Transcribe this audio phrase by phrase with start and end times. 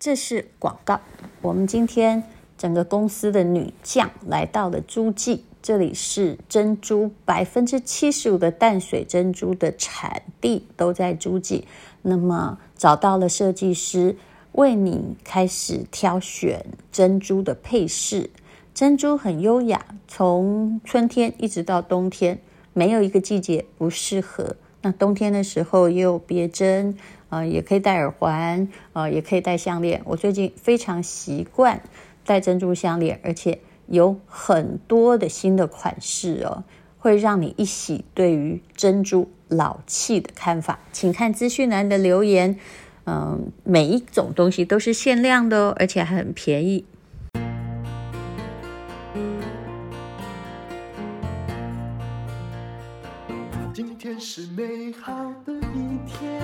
[0.00, 1.00] 这是广告。
[1.42, 2.22] 我们今天
[2.56, 11.66] 整个公司的女将来到了诸暨，这里是珍珠百分之七十五的淡水珍珠的产地都在诸暨。
[12.02, 14.14] 那么找到了设计师，
[14.52, 18.30] 为你开始挑选珍珠的配饰。
[18.72, 22.38] 珍珠很优雅，从春天一直到冬天，
[22.72, 24.54] 没有一个季节不适合。
[24.82, 26.96] 那冬天的时候也有别针，
[27.30, 30.00] 呃，也可以戴耳环，呃，也可以戴项链。
[30.04, 31.80] 我最近非常习惯
[32.24, 36.62] 戴珍珠项链，而且有很多的新的款式哦，
[36.98, 40.78] 会让你一洗对于珍珠老气的看法。
[40.92, 42.56] 请看资讯栏的留言，
[43.06, 46.84] 嗯、每一种东西都是限量的哦，而且还很便宜。
[54.18, 55.12] 是美好
[55.46, 56.42] 的一天。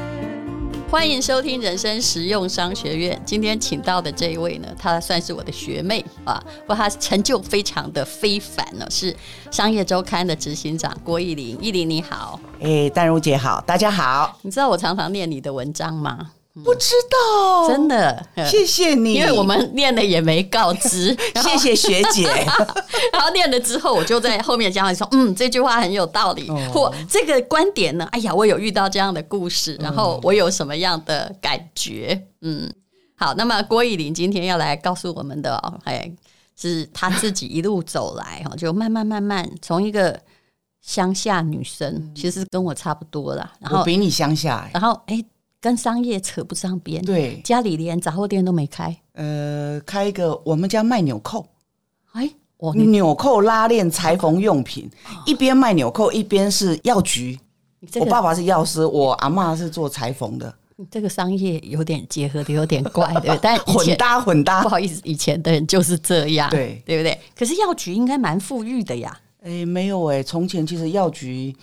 [0.88, 3.20] 欢迎收听人生实用商学院。
[3.26, 9.14] 今天请到的这一位呢，她算是我的学妹啊，不过她成就非常的非凡呢，是
[9.50, 11.58] 商业周刊的执行长郭艺玲。
[11.60, 14.38] 艺玲你好，哎，淡如姐好，大家好。
[14.42, 16.30] 你知道我常常念你的文章吗？
[16.62, 22.28] 不知道，真的， 谢谢你，因为我们念了也没告知， 谢谢学姐。
[23.12, 32.72] 然后念了之后，我就在后面讲，说，嗯，这句话很有道理，哦、或这个观点呢，哎呀，我有遇到这样的故事，然后我有什么样的感觉，嗯，
[33.16, 36.08] 好，那么郭以林今天要来告诉我们的，哦哎，
[36.56, 40.20] 是他自己一路走来，哈，就慢慢慢慢从一个
[40.80, 45.20] 乡下女生，其实跟我差不多啦，然后我比你乡下，然后哎。
[45.64, 48.94] 跟商业扯不上边，对，家里连杂货店都没开。
[49.14, 51.46] 呃，开一个，我们家卖纽扣，
[52.12, 54.90] 哎，我纽扣、拉链、裁缝用品，
[55.24, 57.40] 一边卖纽扣，一边是药局。
[57.90, 60.54] 这个、我爸爸是药师，我阿妈是做裁缝的。
[60.90, 67.18] 这个商业有点结合的有点怪，对， 但混搭混搭，不好意思，以前的人就是这样，对，对不对？
[67.34, 69.18] 可是药局应该蛮富裕的呀。
[69.40, 71.56] 哎，没有哎，从前其实药局，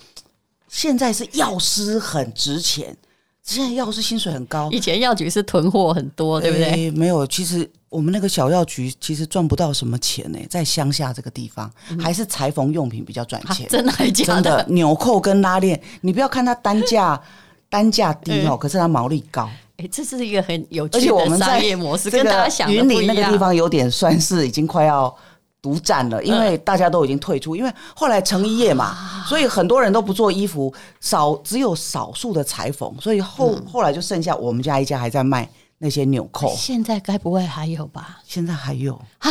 [0.66, 2.96] 现在是药师很值钱。
[3.42, 6.66] 现在药师薪水很高，以前药局是囤货很多，对不对？
[6.66, 13.66] 欸、没有，其实我们那个小药局其实赚不到什么钱呢，在乡下这个地方，嗯、还是裁缝用品比较赚钱。
[13.68, 14.42] 真的还假的？
[14.42, 17.20] 真的，纽扣跟拉链，你不要看它单价
[17.68, 19.50] 单价低哦，可是它毛利高。
[19.78, 23.00] 哎，这是一个很有趣的商业模式，跟大家想的不一样。
[23.00, 25.14] 云林那个地方有点算是已经快要。
[25.62, 36.52] 独占了，因为大家都已经退出，因为后来成衣业嘛，所以很多人都不做衣服，少只有少数的裁缝，所以后后来就剩下我们家一家还在卖那些纽扣。
[36.56, 38.18] 现在该不会还有吧？
[38.24, 39.30] 现在还有啊，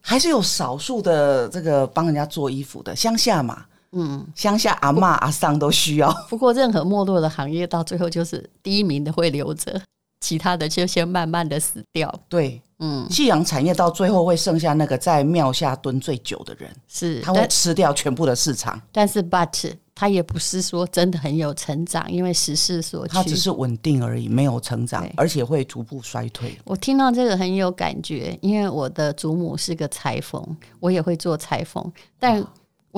[0.00, 6.08] 还是有少数的这个帮人家做衣服的乡下嘛，嗯，乡下阿嬷阿桑都需要。
[6.30, 9.82] 不过任何没落的行业到最后就是第一名的会留着，
[10.20, 12.14] 其他的就先慢慢的死掉。
[12.28, 12.62] 对。
[12.80, 18.80] 嗯，夕阳产业到最后会剩下那个在庙下蹲最久的人，是他会吃掉全部的市场。
[18.92, 26.56] 但是，but 他也不是说真的很有成长，因为时势所趋，他只是稳定而已，没有成长，而且会逐步衰退。
[26.64, 32.46] 我听到这个很有感觉，因为我的祖母是个裁缝，我也会做裁缝，但。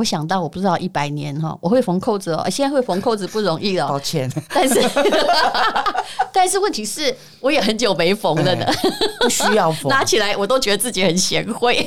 [0.01, 2.49] 我想到，我不知道一百年哈，我会缝扣子哦。
[2.49, 4.31] 现在会缝扣子不容易了，抱歉。
[4.49, 4.81] 但是，
[6.33, 8.65] 但是问题是，我也很久没缝了呢，
[9.21, 9.91] 不需要缝。
[9.93, 11.87] 拿起来，我都觉得自己很贤惠。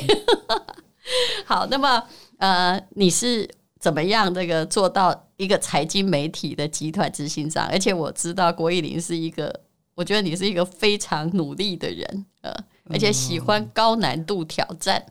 [1.44, 2.00] 好，那么
[2.38, 7.66] 呃，你是怎么样这个做到一个财经媒体的集团执行长？
[7.66, 9.52] 而且我知道郭奕伶是一个，
[9.96, 12.54] 我觉得你是一个非常努力的人，呃，
[12.90, 15.04] 而且喜欢高难度挑战。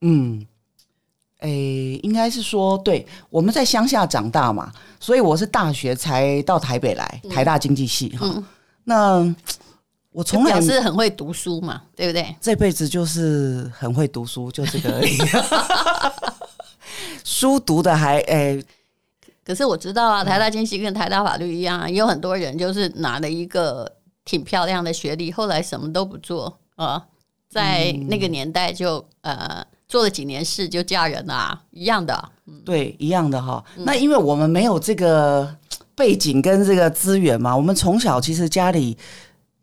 [0.00, 0.44] 嗯。
[1.42, 1.48] 诶、
[1.94, 8.26] 欸，应该是说，对，我们在乡下长大嘛，所以我是大学才到台北来，台大经济系哈。
[8.28, 8.44] 嗯、
[8.84, 9.34] 那
[10.12, 12.34] 我从来是很会读书嘛，对不对？
[12.40, 15.18] 这辈子就是很会读书，就这个而已。
[17.24, 18.64] 书读的还诶，欸、
[19.44, 23.92] 可是我知道啊，台大经济跟台大法律一样，啊，有很多人就是拿了一个
[24.24, 27.04] 挺漂亮的学历，后来什么都不做啊，
[27.48, 29.66] 在那个年代就呃。
[29.92, 32.30] 做了几年事就嫁人啊，一样的，
[32.64, 33.62] 对，一样的哈。
[33.84, 35.54] 那因为我们没有这个
[35.94, 38.96] 背景跟这个资源嘛，我们从小其实家里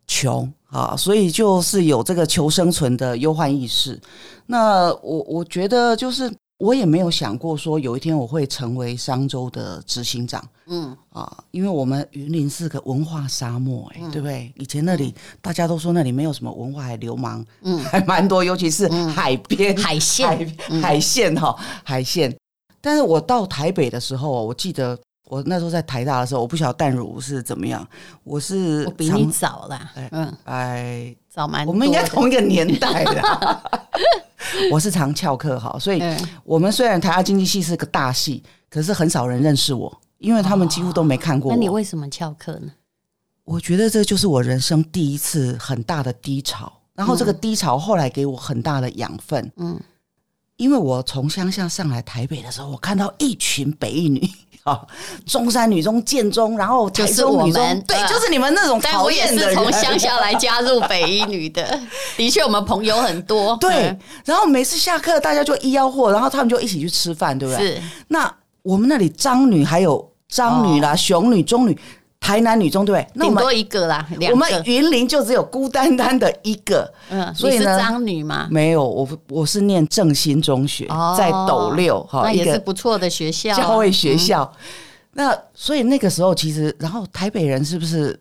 [0.06, 4.00] 穷啊，所以就是有这个求生存的忧患意识。
[4.46, 6.32] 那我我觉得就是。
[6.60, 10.96] 我也没有想过说有一天我会成为商周的执行长，嗯。
[11.10, 14.54] 啊，因为我们云林是个文化沙漠，哎，对不对？
[14.56, 22.34] 以前那里大家都说那里没有什么文化，还流氓，嗯， 还蛮多，尤其是海边海线海海鲜哈海线。
[22.82, 24.98] 但是我到台北的时候，我记得
[25.30, 27.88] 我那时候在台大的时候，我不晓得淡如是怎么样。
[28.24, 31.72] 我是我比你早啦，嗯，哎，早蛮多。
[31.72, 33.62] 我们应该同一个年代的。
[34.72, 36.02] 我是常翘课哈，所以
[36.44, 41.56] 我们虽然台大经济系是个大系，可是很少人认识我，因为他们几乎都没看过我。
[41.56, 42.72] 那你为什么翘课呢？
[43.44, 49.52] 我觉得这就是我人生第一次很大的低潮，然后这个低潮后来给我很大的养分。
[49.58, 49.80] 嗯。
[50.58, 54.30] 因为我从乡下上来台北的时候，我看到一群北一女
[54.64, 54.82] 啊，
[55.26, 59.56] 中山女中、建中，然后台中女中，对，就是你们那种讨厌的人。
[59.56, 61.80] 但我也是从乡下来加入北一女的，
[62.18, 63.56] 的确，我们朋友很多。
[63.62, 67.76] 对，然后每次下课，大家就一吆喝，然后他们就一起去吃饭，对不对？
[67.76, 67.82] 是。
[68.10, 71.80] 那我们那里张女还有张女啦、雄女、中女。
[72.20, 73.28] 台南女中对不对？
[73.28, 76.92] 顶多一个啦，我们云林就只有孤单单的一个。
[77.10, 78.48] 嗯，所以呢，是张女吗？
[78.52, 80.88] 没有，我我是念正兴中学，
[81.18, 84.52] 在斗六哈，那也是不错的学校，教会学校。
[85.14, 88.20] 那所以那个时候其实，然后台北人是不是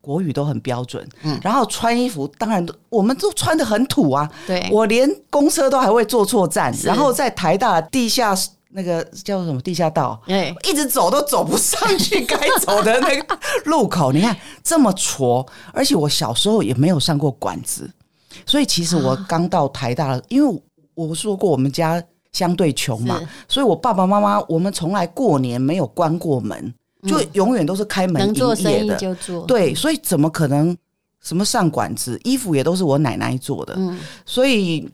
[0.00, 1.06] 国语都很标准？
[1.22, 4.30] 嗯，然后穿衣服当然都我们都穿的很土啊。
[4.46, 8.34] 对，我连公车都还会坐错站，然后在台大地下。
[8.72, 10.20] 那个叫什么地下道？
[10.26, 14.12] 哎，一直走都走不上去该走的那个路口。
[14.12, 17.90] 你看这么挫，而且我小时候也没有上过管子，
[18.46, 20.62] 所以其实我刚到台大，啊、因为
[20.94, 22.00] 我说过我们家
[22.32, 26.72] 相对穷嘛，所以我爸爸妈妈我们从来过年没有关过门，
[27.02, 29.16] 就永远都是开门营业的。
[29.48, 30.76] 对，所以怎么可能
[31.20, 32.20] 什么上管子？
[32.22, 33.74] 衣服也都是我奶奶做的。
[33.76, 34.88] 嗯，所以。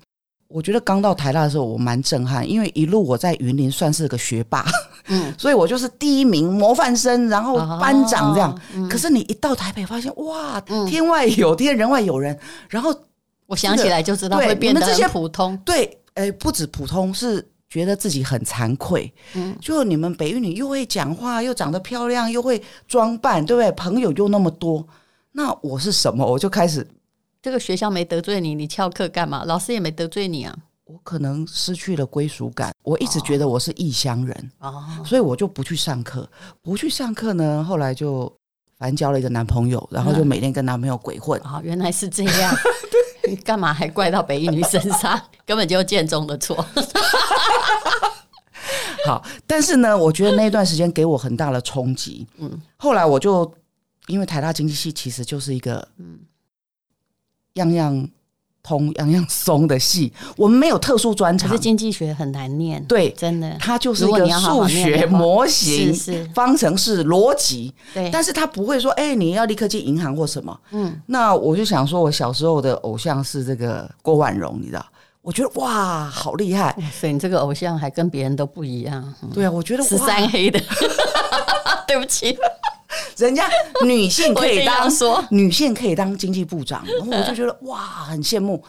[0.49, 4.65] 我觉得刚到台大的时候，我蛮震撼，因为一路我在云林算是个学霸，
[5.09, 8.53] 嗯， 所以我就是第一名模范生，然后班长这样。
[8.53, 12.39] 哦嗯、可是你一到台北，发现哇，天外有天，人外有人。
[12.69, 12.95] 然后
[13.47, 15.57] 我想起来就知道会变得很普通。
[15.65, 19.13] 对，哎，不止普通，是觉得自己很惭愧。
[19.35, 23.73] 嗯，就你们北一女又会讲话，又长得漂亮，又会装扮，对不对？
[23.73, 24.87] 朋友又那么多，
[25.33, 26.25] 那我是什么？
[26.25, 26.87] 我就开始。
[27.47, 29.45] 这个学校没得罪你，你翘课干嘛？
[29.45, 30.53] 老师也没得罪你啊。
[30.87, 36.29] 我可能失去了归属感，我一直觉得我是异乡人哦，所以我就不去上课。
[36.61, 38.25] 不去上课呢，后来就
[38.79, 41.41] 反正交了一个男朋友，然后就每天跟男朋友鬼混。
[41.43, 42.53] 哦，原来是这样。
[43.29, 45.17] 你干嘛还怪到北一女身上？
[45.47, 46.67] 根本就建中的错。
[49.07, 52.27] 好，但是呢，我觉得那段时间给我很大的冲击。
[52.39, 53.55] 嗯，后来我就
[54.09, 56.19] 因为台大经济系其实就是一个嗯。
[57.57, 58.09] 样样
[58.63, 61.49] 通，样样松的系，我们没有特殊专长。
[61.49, 65.95] 可是经济学很难念，对，真的，它就是一个数学模型、
[66.35, 67.73] 方程式、逻辑。
[67.95, 70.59] 对，但是他不会说，哎，你要立刻进银行或什么。
[70.73, 74.85] 嗯，那我就想说，我小时候的偶像是这个郭婉蓉，你知道？
[75.23, 76.77] 我觉得哇，好厉害！
[76.93, 79.15] 所以你这个偶像还跟别人都不一样。
[79.35, 80.61] 对啊，我觉得十三黑的，
[81.87, 82.37] 对不起。
[83.17, 83.49] 人家
[83.85, 88.63] 女性可以 当说女性可以当经济部长，然后我就觉得 哇，很羡慕。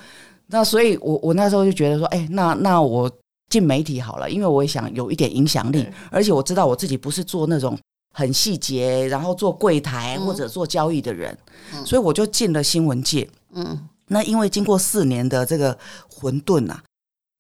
[0.47, 3.11] 那所以我，我我那时候就觉得说，哎、欸，那那我
[3.49, 7.77] 进媒体好了，因为我也想有一点影响力，而且我知道我自己不是做那种
[8.13, 11.37] 很细节，然后做柜台或者做交易的人，
[11.85, 13.29] 所以我就进了新闻界。
[13.53, 15.77] 嗯，那因为经过四年的这个
[16.09, 16.81] 混沌啊。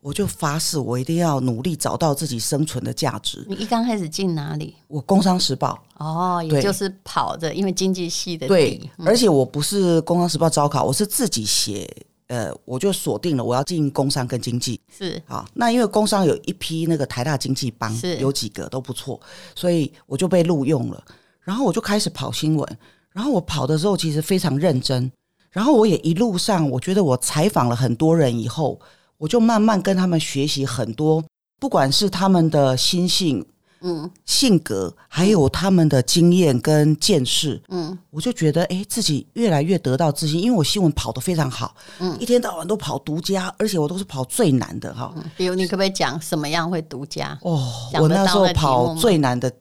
[0.07, 3.45] 我就发誓，我一定要努力找到自己生存的价值。
[3.49, 4.73] 你一刚开始进哪里？
[4.87, 11.85] 我《工商时报》哦，也就是跑着，因为经济系的对，而且我不是《工商时报》招考，我是自己写。
[12.27, 15.45] 呃，我就锁定了我要进工商跟经济是啊。
[15.53, 19.19] 那因为工商有一批那个台大经济帮，是有几个都不错，
[19.55, 21.03] 所以我就被录用了。
[21.41, 22.77] 然后我就开始跑新闻，
[23.11, 25.11] 然后我跑的时候其实非常认真，
[25.51, 28.79] 然后我也一路上我觉得我采访了很多人以后。
[29.17, 31.23] 我就慢慢跟他们学习很多，
[31.59, 33.43] 不管是他们的心性、
[33.81, 45.11] 嗯，性格，还有他们的经验跟见识，嗯，我就觉得哎，自己越来越得到自信，因为我新闻跑得非常好，嗯，一天到晚都跑独家，而且我都是跑最难的哈。
[45.35, 47.35] 比如你可不可以讲什么样会独家？
[47.41, 49.51] 哦，我那时候跑最难的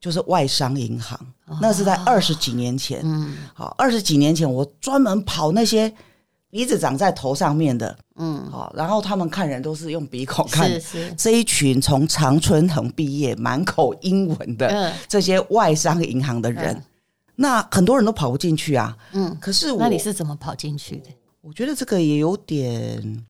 [0.00, 1.18] 就是外商银行，
[1.60, 5.94] 那是在二十几年前，嗯，好，二十几年前我专门跑那些。
[6.54, 16.82] 鼻子长在头上面的，嗯，好，然后他们看人都是用鼻孔看，是是，这一群从常春藤毕业、满口英文的这些外商银行的人，嗯、
[17.34, 21.10] 那很多人都跑不进去啊，嗯，可是我，那你是怎么跑进去的？
[21.40, 23.26] 我觉得这个也有点，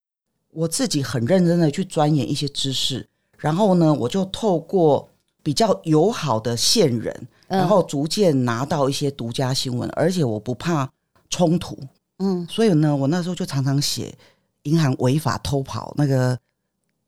[0.51, 5.09] 我自己很认真的去钻研一些知识，然后呢，我就透过
[5.43, 10.87] 比较友好的线人，然后逐渐拿到一些独家新闻，而且我不怕
[11.31, 11.75] 冲突。
[12.19, 14.15] 嗯，所以呢，我那时候就常常写
[14.63, 16.39] 银行违法偷跑那个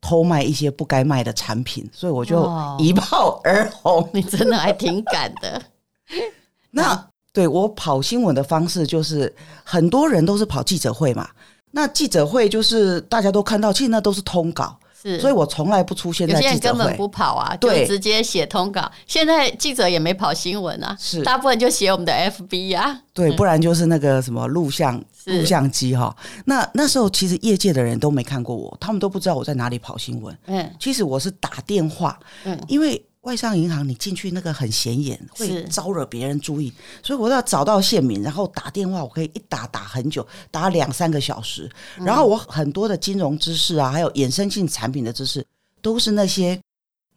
[0.01, 4.01] 偷卖一些不该卖的产品，所以我就一炮而红。
[4.01, 5.61] 哦、 你真的还挺敢的。
[6.71, 9.33] 那对我跑新闻的方式，就是
[9.63, 11.29] 很多人都是跑记者会嘛。
[11.71, 14.77] 那记者会就是大家都看到，其实那都是通稿。
[14.99, 16.55] 是，所以我从来不出现在记者会。
[16.55, 18.91] 有些人根本不跑啊，就直接写通稿。
[19.05, 22.99] 现在记者也没跑新闻啊，是大部分就写我们的 FB 啊。
[23.13, 26.15] 对，不然就是那个什么录像录像机哈。
[26.45, 30.37] 那那时候其实业界的人都没看过我，他们都不知道我在哪里跑新闻。
[30.47, 33.03] 嗯，其实我是打电话，嗯，因为。
[33.27, 36.71] 外商银行，你进去那个很显眼，会招惹别人注意，
[37.03, 41.69] 所以我要找到县民，然后打电话，我可以一打打很久，打两三个小时。
[41.97, 45.45] 然后我很多的金融知识啊，还有衍生性产品的知识，
[45.81, 46.57] 都是那些。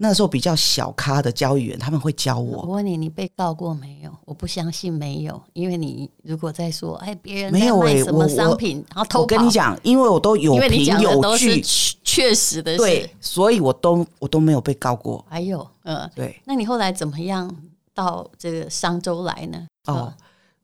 [0.02, 2.62] 那时候比较小咖的交易员，他们会教我。
[2.62, 4.10] 我问你，你被告过没有？
[4.24, 9.20] 我不相信没有，因为你如果在说，哎，别人没有卖什么商品，然后偷跑。
[9.20, 11.60] 我跟你讲，因为我都有凭有据，
[12.02, 15.22] 确实的是，对，所以我都我都没有被告过。
[15.28, 16.40] 还有，嗯，对。
[16.46, 17.54] 那你后来怎么样
[17.94, 19.66] 到这个商周来呢？
[19.84, 20.10] 哦，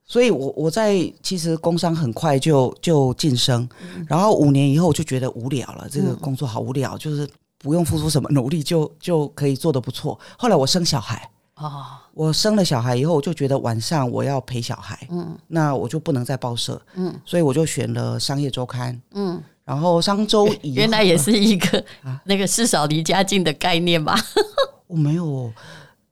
[0.02, 7.28] 所以我我在其实工商很快就就晋升，嗯，然后五年以后我就觉得无聊了，这个工作好无聊，就是。
[7.58, 10.18] 不用付出什么努力就就可以做得不错。
[10.38, 11.30] 后来我生小孩。
[11.56, 21.82] 哦，我生了小孩以后，我就觉得晚上我要陪小孩，嗯，那我就不能在报社，嗯，所以我就选了商业周刊，嗯，然后商周原来也是一个
[22.24, 24.14] 那个事少离家近的概念吧？
[24.86, 25.50] 我没有，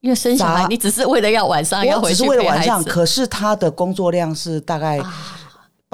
[0.01, 4.99] 因为生小孩，你只是为了要晚上要回去晚上，可是他的工作量是大概。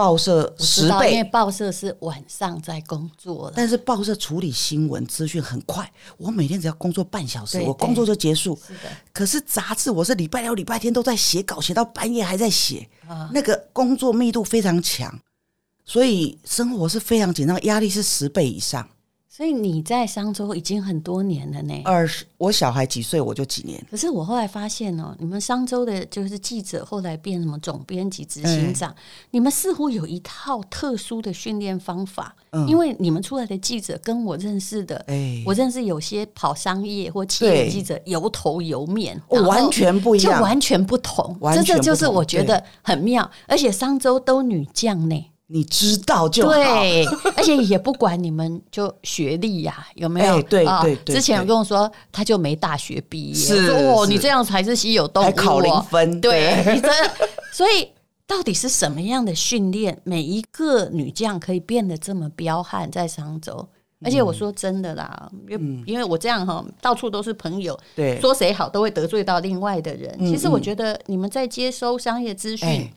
[0.00, 8.58] 报社十倍，因为报社是晚上在工作，但是报社处理新闻资讯很快，我每天只要工作半小时，我工作就结束。
[8.66, 12.88] 是的，可是杂志我是礼拜六、礼拜天都在写稿，写到半夜还在写，
[13.30, 15.20] 那个工作密度非常强，
[15.84, 18.88] 所以生活是非常紧张，压力是十倍以上。
[19.40, 21.72] 所以你在商周已经很多年了呢。
[21.86, 23.82] 二十，我小孩几岁我就几年。
[23.90, 28.94] 可是我后来发现哦，你们商周的就是记者，后来变什么总编辑、执行长，
[29.30, 32.36] 你们似乎有一套特殊的训练方法。
[32.50, 41.34] 嗯，因为你们出来的记者跟我认识的，哎，我认识有些跑商业或企业记者，油头油面，完全不一样，就完全不同。
[41.54, 45.30] 这这就是我觉得很妙，而且商周都女将呢。
[45.52, 47.04] 你知道就好，对，
[47.36, 50.40] 而且也不管你们就学历呀、啊、 有没有？
[50.42, 51.16] 对对对。
[51.16, 56.20] 之前有跟我说，他就没大学毕业，是哦，你这样才是稀有动物，还考零分。
[56.20, 56.88] 对，你这
[57.52, 57.88] 所以
[58.28, 63.68] 到底是什么样的训练，每一个女将可以变得这么彪悍，在商周？
[64.04, 70.16] 而且我说真的啦，因为因为我这样哈，到处都是朋友，对，说谁好都会得罪到另外的人。
[70.20, 72.88] 其实我觉得你们在接收商业资讯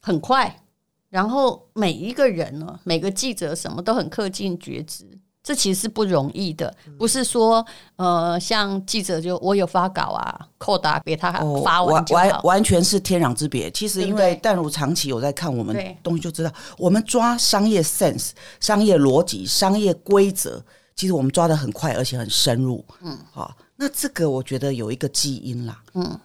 [0.00, 0.62] 很快。
[1.08, 5.06] 然后每一个人呢，每个记者什么都很恪尽厥职，
[5.42, 6.74] 这其实是不容易的。
[6.98, 11.32] 不是说呃，像记者就我有发稿啊，扣打给他
[11.64, 13.70] 发完就好，完完全是天壤之别。
[13.70, 20.60] 其实因为淡如长期有在看我们东西，就知道我们抓商业 sense、商业逻辑、商业规则，
[20.96, 22.84] 其实我们抓的很快，而且很深入。
[23.00, 26.18] 嗯，好，那这个我觉得有一个基因啦，嗯，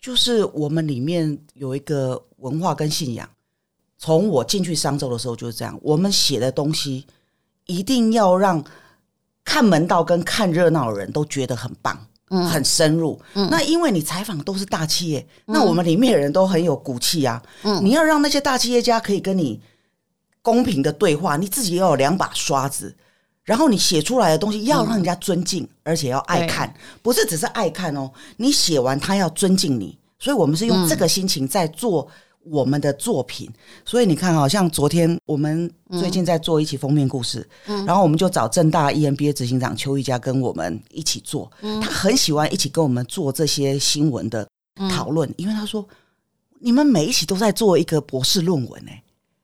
[0.00, 3.26] 就是我们里面有一个文化跟信仰。
[4.02, 7.06] 从我进去商周的时候就是这样，我们写的东西
[7.66, 8.64] 一定要让
[9.44, 13.20] 看门道跟看热闹的人都觉得很棒，嗯，很深入。
[13.34, 17.42] 嗯，那因为你采访都是大企业，嗯，那我们里面的人都很有骨气啊。
[17.62, 19.60] 嗯，你要让那些大企业家可以跟你
[20.40, 22.96] 公平的对话，你自己要有两把刷子，
[23.44, 28.10] 然后你写出来的东西要让人家尊敬，嗯，而且要爱看，不是只是爱看哦。
[28.38, 32.08] 你写完他要尊敬你，所以我们是用这个心情在做。
[32.44, 33.50] 我们的作品，
[33.84, 44.48] 所以你看，好像昨天我们最近在做一期封面故事，嗯，然后我们就找正大 EMBA 执行长邱一佳跟我们一起做，嗯，他很喜欢一起跟我们做这些新闻的
[44.90, 45.86] 讨论，嗯，因为他说
[46.58, 49.02] 你们每一期都在做一个博士论文，哎，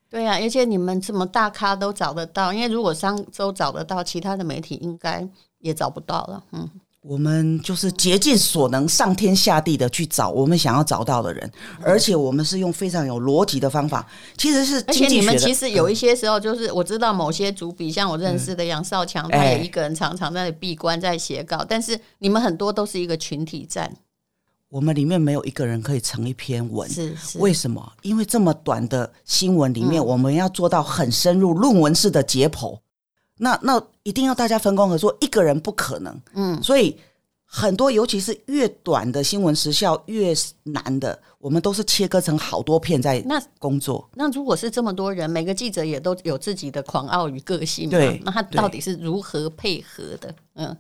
[0.09, 6.69] 对呀，而且你们这么大咖都找得到，因为如果商周找得到，其他的媒体应该也找不到了，嗯。
[7.09, 11.49] 我们就是竭尽所能，上天下地的去找我们想要找到的人，
[11.81, 14.05] 而且我们是用非常有逻辑的方法。
[14.37, 23.95] 其实是，而且你们其实有一些时候，就是我知道某些主笔，像我认识的杨少强，他也一个人常常在那闭关在写稿，但是你们很多都是一个群体战。
[24.69, 27.93] 我们里面没有一个人可以成一篇文，是为什么？
[28.03, 32.77] 因为这么短的新闻里面，我们要做到很深入论文式的解剖。
[33.39, 36.21] 那那一定要大家分工合作，一个人不可能。
[36.35, 36.97] 嗯，所以
[37.45, 44.09] 很多，尤其是越短的新闻时效越难的，我们都是切割成好多片在那工作。
[44.15, 50.35] 那，那如果是这么多人，每个记者也都有自己的狂傲与个性，对，那他到底是如何配合的？
[50.55, 50.77] 嗯，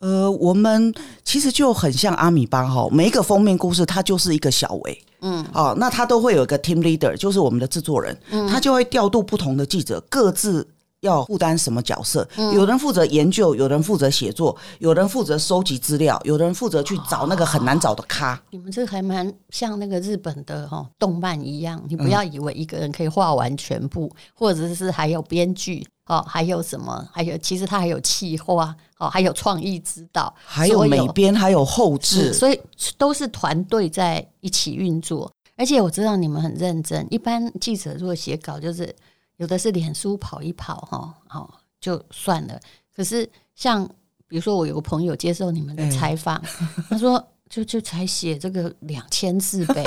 [0.00, 0.92] 呃，我们
[1.24, 10.66] 其实就很像阿米巴哈，每一个封面故事它就是一个小维，嗯，哦，那他都会有一个 team leader，就是我们的制作人，嗯，他就会调度不同的记者，各自。
[11.00, 12.28] 要负担什么角色？
[12.54, 18.34] 有人负责研究，有人负责写作，有人负责收集资料，有人负责去找那个很难找的咖。
[18.34, 27.08] 哦、你们这还蛮像那个日本的哈动漫一样，你不要以为一个人可以画完全部，嗯、或者是还有编剧哦，还有什么？
[27.10, 32.60] 还有其实他还有企划哦，还有创意指导，还有美编，还有后置，所以
[32.98, 35.32] 都是团队在一起运作。
[35.56, 38.94] 而且我知道你们很认真，一般记者如果写稿就是。
[39.40, 42.60] 有的是脸书跑一跑哈，好就算了。
[42.94, 43.88] 可是像
[44.28, 49.82] 比如说，我有个朋友接受你们的采访， 欸、他说就就才写这个两千字呗，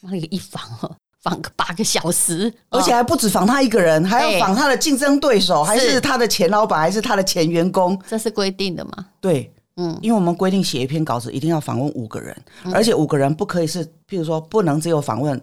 [0.00, 8.00] 那个一访哦，访个八个小时， 而且还不止访他一个人，还要访他的竞争对手，欸、还是他的前老板，还是他的前员工。
[8.08, 9.06] 这是规定的吗？
[9.20, 12.34] 对，嗯，因为我们规定写一篇稿子一定要访问五个人，
[12.64, 15.38] 嗯、而且五个人不可以是，譬如说不能只有访问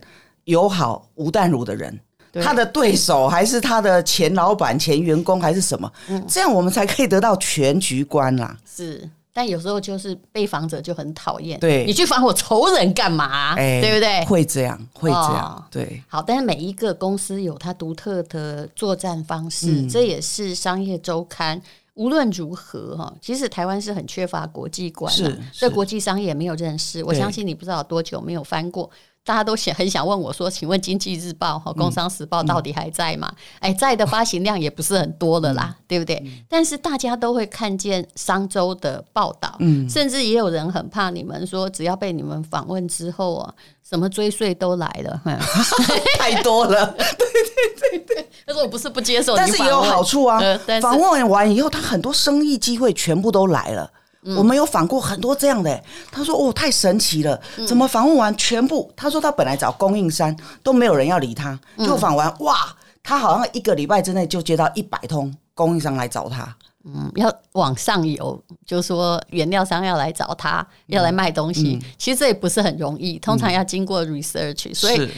[0.46, 2.00] 友好吴淡如的人。
[2.34, 5.92] 他的对手还是他的前老板、前员工还是什么？
[6.08, 8.56] 嗯，这样我们才可以得到全局观啦。
[8.66, 11.60] 是，但有时候就是被访者就很讨厌。
[11.60, 13.56] 对，你去访我仇人干嘛？
[13.56, 14.26] 哎，对不对？
[14.26, 15.68] 会这样，会这样。
[15.72, 21.62] 对，好，但是每一个公司有它独特的作战方式，这也是商业周刊。
[21.96, 27.04] 无论如何哈，其实台湾是很缺乏国际观的，对国际商业也没有认识。
[27.04, 28.90] 我相信你不知道多久没有翻过。
[29.24, 36.16] 大家都想很想问我说：“请问《经济日报》和《工商时报》到底还在吗？”哎、在的发行量也不是很多了啦，嗯、对不对？
[36.26, 43.54] 嗯、但是大家都会看见商周的报道，嗯，甚至也有人很怕你们说，只要被你们访问之后啊，
[43.88, 45.22] 什么追税都来了，
[46.18, 46.88] 太多了。
[46.98, 50.40] 对对对对，但是我不是不接受，但是也有好处啊。
[50.82, 53.92] 访、呃、问完以后，他很多生意机会全部都来了。
[54.24, 62.56] 嗯、我们有访过很多这样的、欸，他说：“哦，太神奇了，怎么访问完全部？”他说：“他本来找供应商都没有人要理他，就访完，哇，
[63.02, 66.56] 他好像一个礼拜之内就接到一百通供应商来找他。
[66.84, 74.76] 嗯，要往上游，就是说原料商要来找他，要来卖东西，嗯、其实这也不是很容易，通常要经过 research、嗯。
[74.76, 75.10] 所以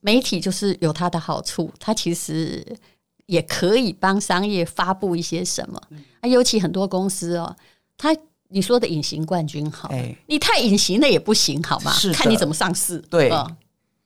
[0.00, 2.64] 媒体就是有它的好处，它其实
[3.26, 5.80] 也可以帮商业发布一些什么。
[6.22, 7.54] 啊，尤其很多公司哦，
[7.96, 8.12] 他。
[8.50, 11.92] 你说的隐形冠军好，哎、你太隐形了也不行，好吗？
[11.92, 12.98] 是看你怎么上市。
[13.10, 13.30] 对，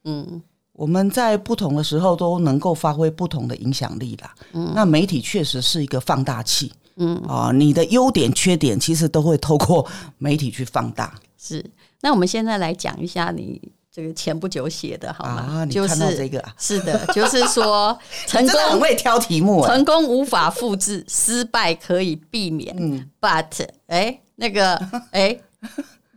[0.04, 4.34] 嗯，我们在不同的时候都能够发挥不同的影响力啦。
[4.52, 6.72] 嗯，那媒体确实是一个放大器。
[6.96, 11.14] 嗯啊，你的优点、缺点其实都会透过媒体去放大。
[11.38, 11.64] 是，
[12.00, 15.36] 那我们现在来讲一下你这个前不久写的，好吗？
[15.40, 16.54] 啊，你看到这个啊？
[16.58, 22.74] 是的，就是说 成功很会挑题目，成功无法复制，失败可以避免。
[22.76, 24.18] 嗯，but 哎。
[24.36, 24.74] 那个，
[25.10, 25.40] 哎、欸，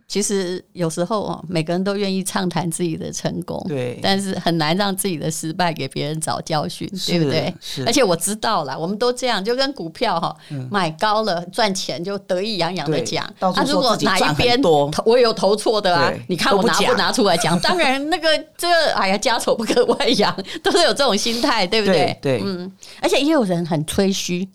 [0.08, 7.52] 其实有时候哦，每个人都愿意畅谈自己的成功，对，但是很难让自己的失败给别人找教训，是对不对？
[7.60, 14.60] 是，而且我知道了，我们都这样，就跟股票哈，嗯、买高了赚钱就得意洋洋的讲，啊，如果哪一边
[15.04, 17.58] 我有投错的啊，你看我拿不拿出来讲？
[17.60, 22.16] 当然，那个这个，哎呀，家丑不可外扬，都是有这种心态，对不对？
[22.22, 24.48] 对，对嗯，而且也有人很吹嘘，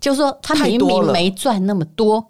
[0.00, 2.26] 就是说他明明没赚那么多。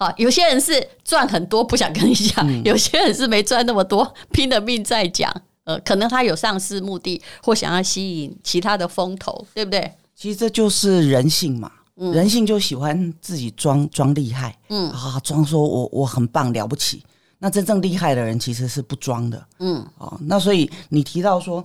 [0.00, 5.30] 啊，有些人是赚很多不想跟你讲，嗯、有些人是没赚那么多， 拼了命在讲。
[5.64, 9.92] 呃，可能他有上市目的，或想要吸引其他的风投，对不对？
[10.16, 17.04] 其实这就是人性嘛，嗯、人性就喜欢自己装装厉害，嗯啊，装说我我很棒了不起。
[17.38, 20.18] 那真正厉害的人其实是不装的，嗯啊。
[20.22, 21.62] 那所以你提到说，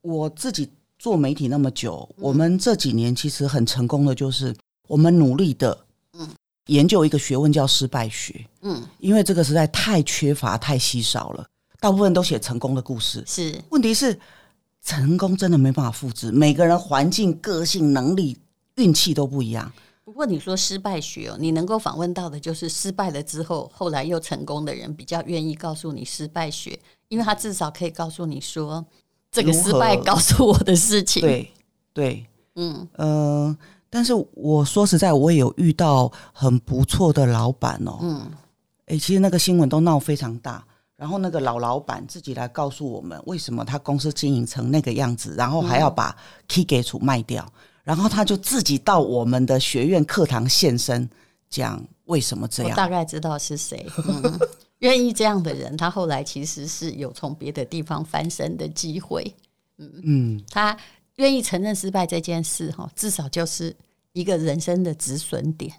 [0.00, 4.56] 我自己做媒体那么久，嗯、我们这几年其实很成功的就是
[4.88, 5.78] 我们努力的。
[6.66, 11.44] 研究一个学问叫失败学，嗯，因为这个实在太缺乏、太稀少了，
[11.80, 13.22] 大部分都写成功的故事。
[13.26, 14.16] 是，问题是
[14.80, 18.38] 成功真的没办法复制，每个人环境、个性、能力、
[18.76, 19.72] 运气都不一样。
[20.04, 28.84] 不过你说失败学哦，你能够访问到的就是失败了之后，后来又成功的人，比较愿意告诉你失败学，因为他至少可以告诉你说
[29.32, 31.20] 这个失败告诉我的事情。
[31.20, 31.50] 对，
[31.92, 33.56] 对，嗯，呃。
[33.94, 37.98] 但是我说实在，我也有遇到很不错的老板哦。
[38.00, 38.30] 嗯，
[38.86, 40.64] 诶，其实那个新闻都闹非常大，
[40.96, 46.16] 然后那个老老板自己来告诉我们，为什么他公司经营成那个样子，然后还要把
[46.48, 47.46] Key 给出卖掉，
[47.84, 51.06] 然后他就自己到我们的学院课堂现身
[51.50, 52.72] 讲为什么这样？
[52.72, 53.86] 我大概知道是谁。
[54.08, 54.38] 嗯，
[54.78, 59.34] 愿意这样的人，他后来其实是有从别的地方翻身的机会。
[59.76, 60.74] 嗯嗯，他
[61.16, 63.74] 愿意承认失败这件事，哈，至少就是
[64.12, 65.72] 一个人生的止损点。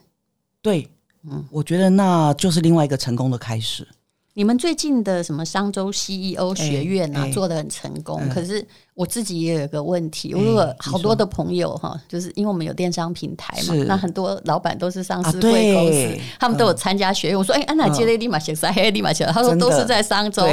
[0.61, 0.89] 对，
[1.23, 3.87] 嗯，我觉得那就是另外一个成功的开始。
[4.35, 8.19] 你们最近的什么商周 CEO 学院啊，欸欸、做的很成功。
[8.19, 8.65] 嗯、可是
[8.95, 17.37] 我自己也有个问题，我有好多的朋友哈，就是因为我们有电商平台嘛，那很多老板都是上市贵公司，啊、他们都有参加学院。
[17.37, 18.71] 嗯、我说，哎、欸，安娜接雷立马写啥？
[18.71, 19.23] 黑立马写。
[19.25, 20.43] 他说都是在商周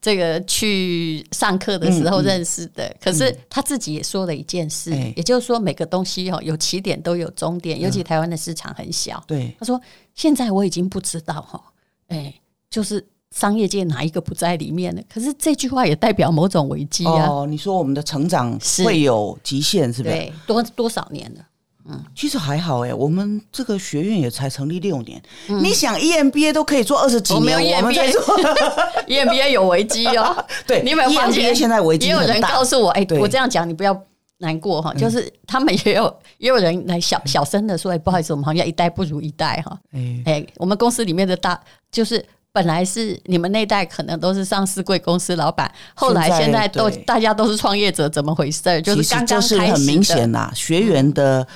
[0.00, 2.90] 这个去上课的时候认识的。
[2.98, 9.22] 可是他自己也说了一件事，嗯、也就是说每个东西哈有起点都有终点，尤其台湾的市场很小。
[9.26, 9.78] 对，他说
[10.14, 11.62] 现在我已经不知道哈，
[12.08, 12.39] 哎、欸。
[12.70, 15.02] 就是商业界哪一个不在里面呢？
[15.12, 17.26] 可是这句话也代表某种危机啊！
[17.28, 20.14] 哦，你说我们的成长会有极限，是不是？
[20.14, 21.40] 对，多多少年了？
[21.88, 25.20] 嗯，其实还好哎，我们这个学院也才成立六年。
[25.48, 28.20] 嗯、你想，EMBA 都可以做二十几年，我，我们在做
[29.08, 30.44] EMBA 有危机哦。
[30.66, 33.98] 对，你有没有发现现在危机也有人告诉我，哎，对我这样讲你不要
[34.38, 34.92] 难过哈。
[34.94, 39.80] 就是他们也有也有人来小小声的说，哎，不好意思，我们好像一代不如一代哈。
[39.92, 41.58] 哎，哎，我们公司里面的大
[41.92, 42.24] 就是。
[42.52, 48.82] 本来是你们那代可能都是上市贵公司老板，后来现在都大家都是创业者，怎么回事？
[48.82, 51.46] 就是刚刚开始的，很明显啦，学员的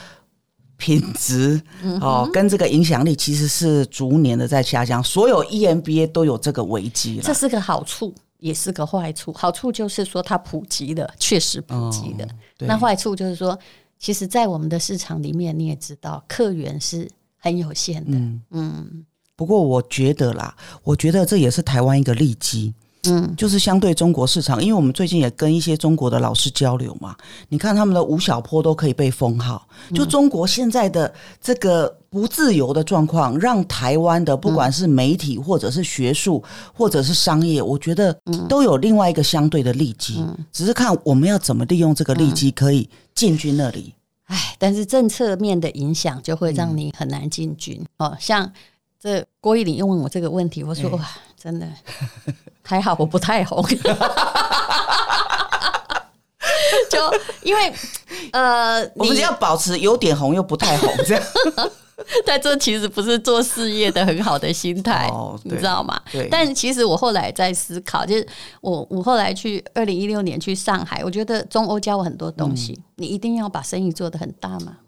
[0.76, 1.60] 品质
[2.00, 5.02] 哦，跟这个影响力其实是逐年的在下降。
[5.02, 9.32] 所有 EMBA 都有这个危机了，这是个好处，也是个坏处。
[9.32, 12.28] 好处就是说它普及了，确实普及了。
[12.58, 13.58] 那坏处就是说，
[13.98, 18.12] 其实，在我们的市场里面，你也知道，客源是很有限的。
[18.16, 18.42] 嗯。
[18.50, 19.04] 嗯
[19.36, 22.72] 不过我觉得啦，我觉得这也是台湾一个利基，
[23.08, 27.16] 嗯，就是相对中国市场，因为我们最近也跟一些中国的老师交流嘛，
[27.48, 36.42] 你看他们的吴晓波都可以被封号，就中国现在的这个不自由的状况，让台湾的不管是媒体或者是学术
[36.72, 38.16] 或者是商业，我觉得
[38.48, 43.94] 都有另外一个相对的利基，只是看我们要怎么利用这个利基可以进军那里。
[44.26, 47.84] 哎，但是政策面的影响就会让你很难进军。
[47.98, 48.52] 哦，像。
[49.04, 51.68] 这郭一林又问我这个问题，我说哇，真的
[52.62, 53.62] 还好，我不太红，
[56.90, 56.98] 就
[57.42, 57.70] 因为
[58.32, 61.22] 呃，我们要保持有点红又不太红这样，
[62.24, 66.00] 但这其实不是做事业的很好的心态，哦、你知道吗？
[66.10, 66.26] 对。
[66.30, 68.26] 但其实我后来在思考，就是
[68.62, 72.72] 我我后来去二零一六年去上海，我觉得中欧教我很多东西。
[72.72, 74.78] 嗯、你一定要把生意做得很大吗？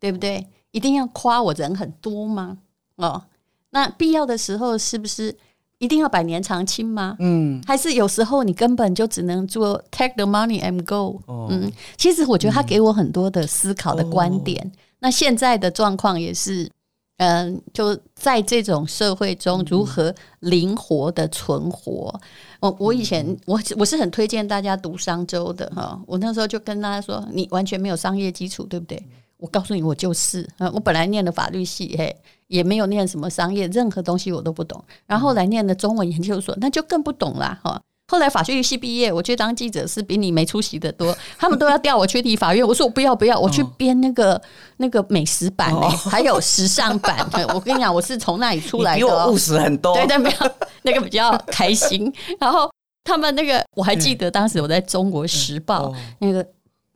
[0.00, 0.44] 对不对？
[0.72, 2.58] 一定要夸我人很多吗？
[2.96, 3.22] 哦。
[3.70, 5.34] 那必要的时候是不是
[5.78, 7.16] 一定要百年长青吗？
[7.20, 11.20] 嗯，还是有时候你根本就只能做 take the money and go。
[11.26, 14.60] 哦，嗯，其实我觉得他给我很多的思考的观点。
[14.64, 16.70] 嗯，那现在的状况也是，
[17.16, 22.20] 嗯，就在这种社会中如何灵活的存活。
[22.60, 25.98] 我我以前我我是很推荐大家读商周的哈。
[26.06, 29.02] 我那时候就跟大家说，你完全没有商业基础，对不对？
[29.40, 32.16] 我告诉你，我就是，我本来念的法律系，嘿。
[32.50, 34.84] 也没有念什么商业，任何东西我都不懂。
[35.06, 37.56] 然后来念的中文研究所，那就更不懂啦。
[37.62, 37.80] 哈。
[38.08, 41.16] 后来法学系毕业，我去当记者是比你没出息的多。
[41.38, 44.42] 他们都要调我去提法院，我说我不要不要，我去编那个、哦、
[44.78, 47.24] 那个美食版、欸，还有时尚版。
[47.54, 49.94] 我跟你讲，我是从那里出来的，比我务实很多。
[49.94, 50.50] 对对，没有
[50.82, 52.12] 那个比较开心。
[52.40, 52.68] 然后
[53.04, 56.44] 他们那个，我还记得当时我在中国时报 那个。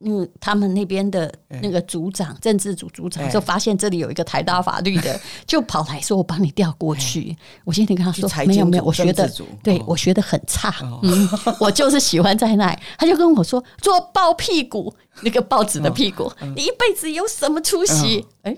[0.00, 7.22] 嗯，他们那边的那个组长，欸、政治组组长就发现这里有一个台大法律的，欸、 就跑来说：“我帮你调过去。
[7.28, 9.30] 欸”我今天跟他说：“没有没有，我学的
[9.62, 11.28] 对我学的很差，哦、嗯，
[11.58, 18.26] 我就是喜欢在那。”他就跟我说：“做抱屁股，那个报纸的屁股，哦、你一辈子有什么出息？
[18.42, 18.54] 哎、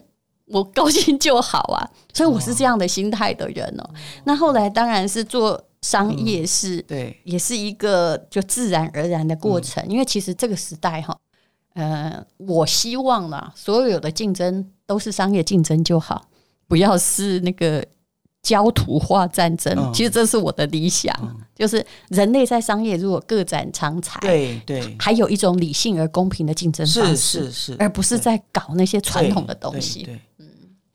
[0.46, 3.85] 我高兴就好啊。”所以我是这样的心态的人哦。
[3.85, 3.94] 哦
[4.25, 11.16] 那后来当然是做商业是，对，也是一个就自然而然的过程，嗯、因为其实这个时代哈。
[11.76, 16.26] 呃，我希望啦，所有的竞争都是商业竞争就好，
[16.66, 17.84] 不要是那个
[18.42, 19.74] 焦土化战争。
[19.76, 30.08] 嗯、其实这是我的理想，嗯、就是人类在商业如果各展长才，对对，还有一种理性而公平的竞争方式，是是是，而不是在搞那些传统的东西。
[30.38, 30.48] 嗯，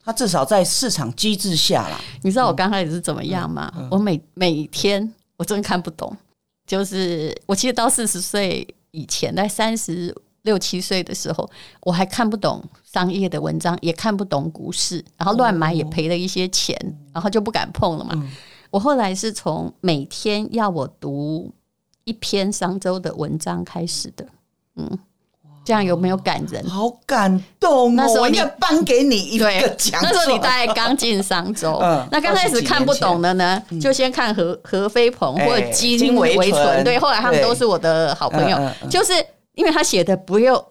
[0.04, 2.02] 他至少在市场机制下啦。
[2.24, 3.72] 你知道我刚开始是怎么样吗？
[3.92, 6.18] 我每每天我真的看不懂，
[6.66, 10.12] 就是我其实到四十岁以前，在三十。
[10.44, 11.50] 六七岁的时候，
[11.82, 18.12] 我还看不懂商业的文章，也看不懂股市，然后乱买也赔了一些钱，哦、然后就不敢碰了嘛。
[18.16, 18.30] 嗯、
[18.70, 21.52] 我后来是从每天要我读
[22.06, 24.26] 一篇商周的文章开始的，
[24.78, 24.86] 嗯，
[25.44, 26.68] 哇这样有没有感人？
[26.68, 27.94] 好感动哦！
[27.96, 30.02] 那时候你要颁给你一个奖。
[30.02, 38.58] 那时候你大概刚进商周， 嗯，那刚开始看不懂的呢，就先看何何飞鹏或者金维纯，对，后来他们都是我的好朋友，
[38.90, 39.14] 就是
[39.56, 40.64] 因为他写的不用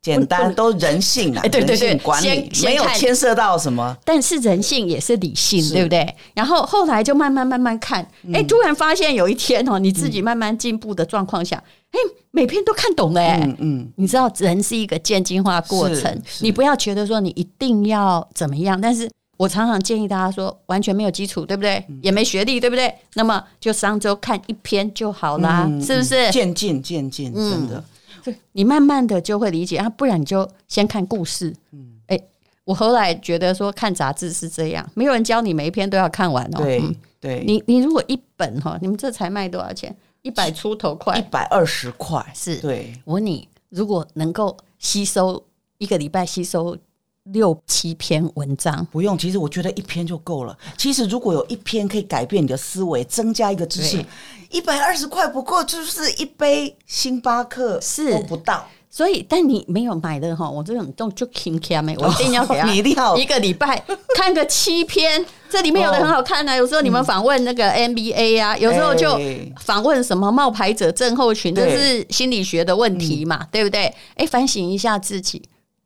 [0.00, 6.14] 简单，都人性啊，对对对，管理没有牵涉到什么，但是人性也是理性，对不对？
[6.34, 11.62] 然后后来就慢慢慢慢看，哎，突然发现有一天哦，你自己慢慢进步的状况下。
[11.92, 11.98] 哎，
[12.30, 19.06] 每篇都看懂了哎，嗯，嗯，你知道人是一个渐进化过程，你不要觉得说你一定要怎么样，但是
[19.36, 21.84] 我常常建议大家说，完全没有基础，对不对？
[21.90, 22.90] 嗯、也没学历，对不对？
[23.12, 26.30] 那么就上周看一篇就好啦，嗯、是不是？
[26.30, 27.84] 渐进，渐进，真的，
[28.22, 31.54] 对、嗯，你慢慢的就会理解啊，不然你就先看故事。
[31.72, 32.20] 嗯，哎，
[32.64, 36.62] 我后来觉得说看杂志是这样，没有人教你每一篇都要看完哦。
[36.62, 39.94] 对，嗯、对，你你如果一本哈，你们这才卖多少钱？
[40.22, 42.92] 一百出头块，一百二十块，是对。
[43.04, 45.42] 我问你，如果能够吸收
[45.78, 46.76] 一个礼拜吸收
[47.24, 49.16] 六七篇文章，不用。
[49.16, 50.56] 其实我觉得一篇就够了。
[50.76, 54.04] 其实如果有一篇可以改变你的思维，增加一个知识，
[54.50, 58.66] 一百二十块不过就是一杯星巴克是不到。
[58.90, 62.66] 所以，但你没有买的哈，我这种都就挺欠的，我一定要给他。
[62.68, 63.82] 你一定要一个礼拜
[64.14, 66.54] 看个七篇，这里面有的很好看啊。
[66.54, 69.18] 有时候你们访问那个 NBA 啊，有时候就
[69.60, 73.94] 访问什么冒牌者症候群，这是心理学的问题嘛，对不对？
[74.16, 75.40] 哎，反省一下自己，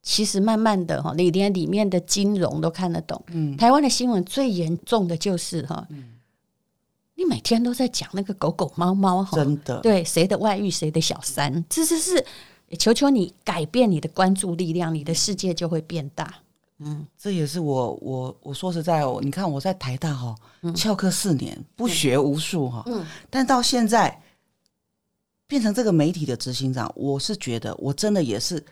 [0.06, 3.20] 其实慢慢的哈，你连里面的金融都看得懂。
[3.32, 5.84] 嗯，台湾的新闻最严重的就是哈，
[7.16, 9.80] 你每天都在讲那个狗狗猫猫哈，真的。
[9.80, 12.24] 对谁的外遇，谁的小三，这这是。
[12.80, 16.34] 求求你改变你的关注力量，你的世界就会变大。
[16.78, 24.20] 嗯，这也是我我我说实在哦，你看我在台大哈、哦，翘课四年，不学无术哈，嗯，但到现在
[25.46, 28.62] 变成这个媒体的执行长，我是觉得我真的也是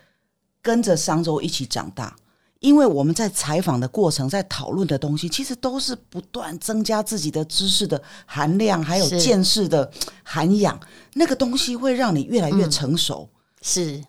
[0.64, 2.16] 跟着商周一起长大，
[2.60, 10.80] 因为我们在采访的过程，在讨论的东西，其实都是不断增加自己的知识的含量，还有见识的涵养，
[11.12, 13.28] 那个东西会让你越来越成熟。
[13.30, 14.04] 嗯是，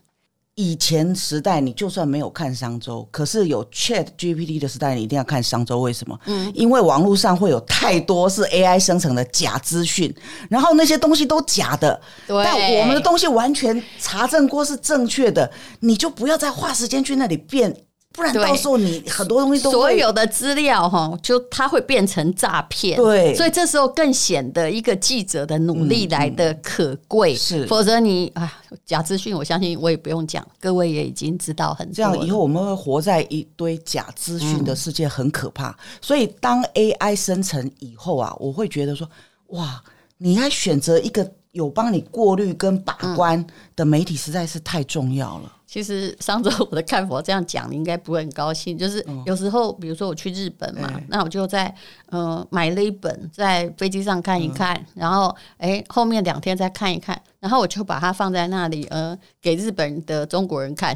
[0.55, 5.81] 以前时代你就算没有看商周，可是有 Chat GPT 的时代，你一定要看商周。
[5.81, 6.17] 为什么？
[6.25, 10.13] 嗯，因为网络上会有太多是 AI 生成的假资讯，
[10.49, 17.75] 然后那些东西都假的，对，但我们的东西完全查证过是正确的，你就不要再花时间去那里变。
[18.15, 22.95] 不然到时候你很多东西都所有的资料哈，就它会变成诈骗。
[22.97, 27.35] 对，所以这时候更显得一个记者的努力来的可贵。
[27.35, 28.51] 是，否则你啊，
[28.85, 31.93] 假资讯，我相信我也不用讲，各位也已经知道很多。
[31.93, 35.77] 这样以后我们会活在一堆假资讯的世界，很可怕。
[35.99, 39.05] 所以当 AI 生成以后啊，我会觉得说，
[39.47, 39.83] 哇，
[40.17, 45.51] 你要选择一个有帮你过滤跟把关的媒体，实在是太重要了。
[45.67, 48.77] 其实上周我的看法这样讲，你应该不会很高兴。
[48.77, 51.73] 就是有时候，比如说我去日本嘛，那我就在
[52.09, 60.95] 呃买了一本，在飞机上看一看，然后哎后面两天再看一看，然后我就把它放在那里，呃给日本的中国人看。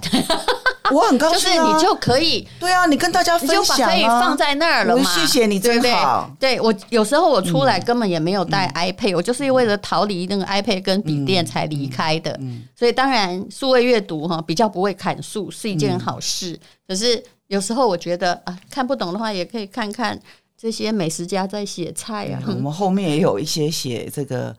[0.96, 5.04] 我很高兴、啊，就是你就可以，对啊，你跟大家分享、啊，就把可以放在那儿了嘛。
[5.04, 6.30] 谢谢你，真好。
[6.40, 12.32] 对，我有时候我出来根本也没有带 iPad，、嗯、我就是为了逃离那个 iPad 跟笔电才离开的。
[12.40, 16.52] 嗯嗯、所以当然数位阅读哈比较不会砍树是一件好事。
[16.54, 20.20] 嗯、可是有时候我觉得啊，看不懂的话也可以看看
[20.58, 22.42] 这些美食家在写菜啊。
[22.46, 24.56] 嗯、我们后面也有一些写这个。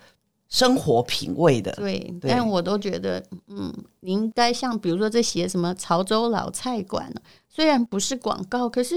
[0.50, 7.10] 生活品味的，对，对但我都觉得，嗯，你应该像比如说这些什么潮州老菜馆，
[7.48, 8.96] 虽然不是广告，可是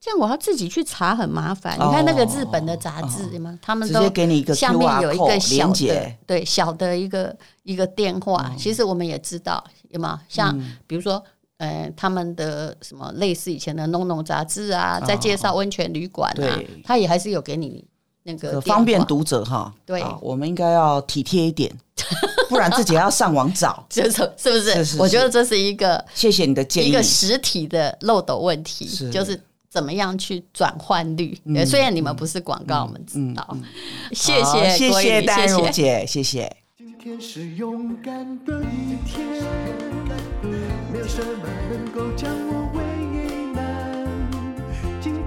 [0.00, 1.76] 这样我要自己去查很麻烦。
[1.78, 3.50] 哦、你看那个日本的杂志吗？
[3.52, 8.50] 哦、他们都给你一个下面有一个小的，对，小的一个一个电话。
[8.50, 10.22] 嗯、其实我们也知道，有吗？
[10.30, 11.22] 像比如说，
[11.58, 17.84] 呃，他们的什么类似以前的《弄弄》杂志啊，在介绍温泉旅馆啊，他、哦、也还是有给你。
[18.26, 21.72] 那个方便读者哈，对，我们应该要体贴一点，
[22.50, 24.74] 不然自己还要上网找， 这是是不是？
[24.74, 31.38] 是是，我觉得这是一个谢谢你的建议，一个实体的漏斗问题，是就是怎么样去转换率。
[31.44, 33.46] 嗯、虽然你们不是广告，我们知道。
[33.52, 36.56] 嗯嗯嗯、谢谢，谢谢丹如姐，谢谢。
[36.76, 39.24] 今天是勇敢的一天，
[40.92, 42.65] 没有什么能够将我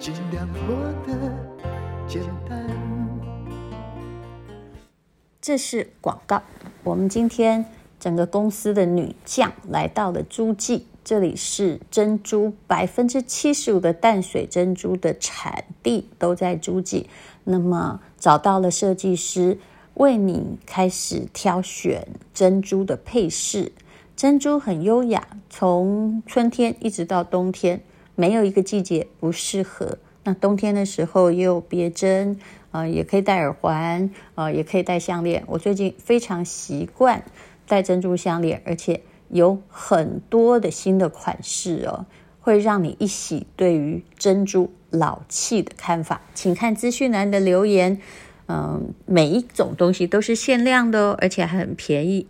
[0.00, 1.12] 尽量活得
[2.08, 2.66] 简单。
[5.42, 6.42] 这是广告。
[6.82, 7.66] 我们今天
[7.98, 10.86] 整个公司的女将来到了诸暨。
[11.04, 17.06] 这里是珍珠百分之七十五的淡水珍珠的产地都在诸暨，
[17.44, 19.58] 那么找到了设计师
[19.94, 23.72] 为你开始挑选珍珠的配饰。
[24.16, 27.82] 珍珠很优雅，从春天一直到冬天，
[28.20, 29.98] 没有一个季节不适合。
[30.24, 32.38] 那冬天的时候也有别针
[32.70, 35.42] 啊、呃，也可以戴耳环啊、呃，也可以戴项链。
[35.46, 37.24] 我最近非常习惯
[37.66, 39.00] 戴珍珠项链，而且。
[39.32, 42.04] 有很多的新的款式哦，
[42.40, 46.20] 会让你一洗对于珍珠老气的看法。
[46.34, 48.00] 请看资讯栏的留言，
[48.48, 52.26] 嗯，每一种东西都是限量的哦，而且还很便宜。